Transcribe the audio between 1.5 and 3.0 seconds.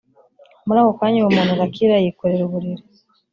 arakira yikorera uburiri